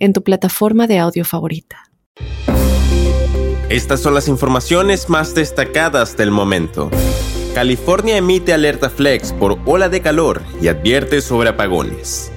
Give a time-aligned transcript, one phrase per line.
[0.00, 1.84] en tu plataforma de audio favorita.
[3.68, 6.90] Estas son las informaciones más destacadas del momento.
[7.54, 12.32] California emite alerta flex por ola de calor y advierte sobre apagones.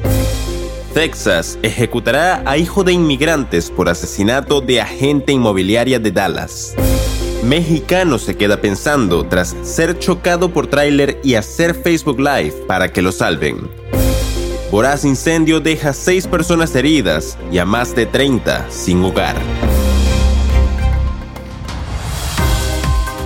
[0.94, 6.76] Texas ejecutará a hijo de inmigrantes por asesinato de agente inmobiliaria de Dallas.
[7.44, 13.02] Mexicano se queda pensando tras ser chocado por tráiler y hacer Facebook Live para que
[13.02, 13.70] lo salven.
[14.74, 19.36] Voraz incendio deja seis personas heridas y a más de 30 sin hogar.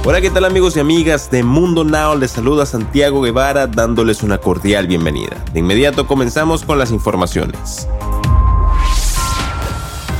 [0.03, 2.17] Hola, ¿qué tal amigos y amigas de Mundo Now?
[2.17, 5.41] Les saluda Santiago Guevara dándoles una cordial bienvenida.
[5.53, 7.87] De inmediato comenzamos con las informaciones.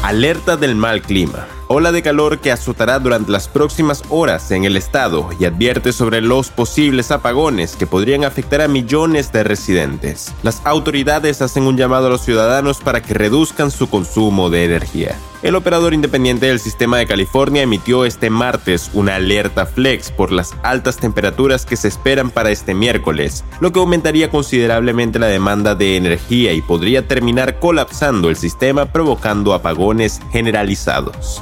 [0.04, 4.78] Alerta del mal clima ola de calor que azotará durante las próximas horas en el
[4.78, 10.34] estado y advierte sobre los posibles apagones que podrían afectar a millones de residentes.
[10.44, 15.16] Las autoridades hacen un llamado a los ciudadanos para que reduzcan su consumo de energía.
[15.48, 20.54] El operador independiente del sistema de California emitió este martes una alerta flex por las
[20.62, 25.96] altas temperaturas que se esperan para este miércoles, lo que aumentaría considerablemente la demanda de
[25.96, 31.42] energía y podría terminar colapsando el sistema provocando apagones generalizados.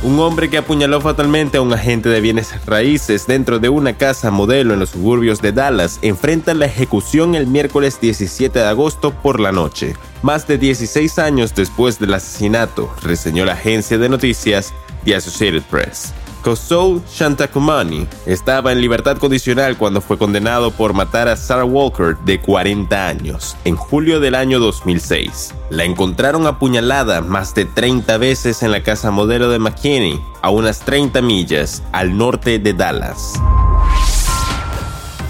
[0.00, 4.30] Un hombre que apuñaló fatalmente a un agente de bienes raíces dentro de una casa
[4.30, 9.40] modelo en los suburbios de Dallas enfrenta la ejecución el miércoles 17 de agosto por
[9.40, 9.96] la noche.
[10.22, 14.72] Más de 16 años después del asesinato, reseñó la agencia de noticias
[15.04, 16.14] The Associated Press.
[16.42, 22.40] Kosou Shantakumani estaba en libertad condicional cuando fue condenado por matar a Sarah Walker de
[22.40, 25.54] 40 años en julio del año 2006.
[25.70, 30.80] La encontraron apuñalada más de 30 veces en la casa modelo de McKinney, a unas
[30.80, 33.34] 30 millas al norte de Dallas.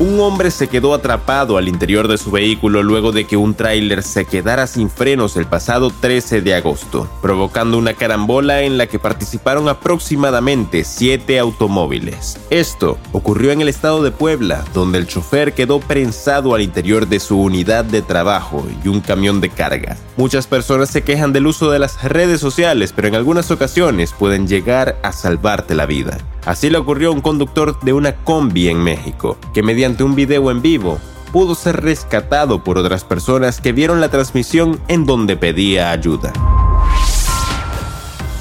[0.00, 4.04] Un hombre se quedó atrapado al interior de su vehículo luego de que un tráiler
[4.04, 9.00] se quedara sin frenos el pasado 13 de agosto, provocando una carambola en la que
[9.00, 12.38] participaron aproximadamente 7 automóviles.
[12.48, 17.18] Esto ocurrió en el estado de Puebla, donde el chofer quedó prensado al interior de
[17.18, 19.96] su unidad de trabajo y un camión de carga.
[20.16, 24.46] Muchas personas se quejan del uso de las redes sociales, pero en algunas ocasiones pueden
[24.46, 26.18] llegar a salvarte la vida.
[26.48, 30.50] Así le ocurrió a un conductor de una combi en México, que mediante un video
[30.50, 30.98] en vivo
[31.30, 36.32] pudo ser rescatado por otras personas que vieron la transmisión en donde pedía ayuda.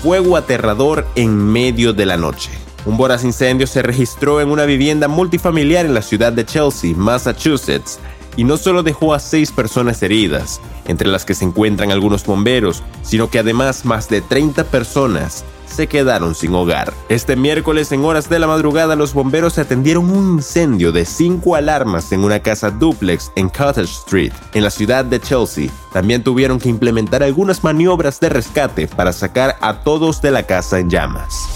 [0.01, 2.49] Fuego aterrador en medio de la noche.
[2.85, 7.99] Un voraz incendio se registró en una vivienda multifamiliar en la ciudad de Chelsea, Massachusetts,
[8.37, 12.83] y no solo dejó a seis personas heridas, entre las que se encuentran algunos bomberos,
[13.01, 15.43] sino que además más de 30 personas
[15.77, 16.91] se quedaron sin hogar.
[17.07, 22.11] Este miércoles en horas de la madrugada los bomberos atendieron un incendio de cinco alarmas
[22.11, 25.69] en una casa duplex en Cottage Street, en la ciudad de Chelsea.
[25.93, 30.79] También tuvieron que implementar algunas maniobras de rescate para sacar a todos de la casa
[30.79, 31.47] en llamas.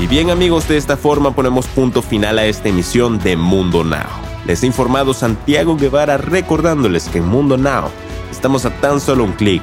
[0.00, 4.08] Y bien amigos, de esta forma ponemos punto final a esta emisión de Mundo Now.
[4.44, 7.90] Les he informado Santiago Guevara recordándoles que en Mundo Now
[8.32, 9.62] estamos a tan solo un clic